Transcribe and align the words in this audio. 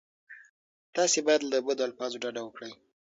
تاسې 0.95 1.19
باید 1.27 1.41
له 1.51 1.57
بدو 1.65 1.83
الفاظو 1.89 2.21
ډډه 2.23 2.41
وکړئ. 2.43 2.71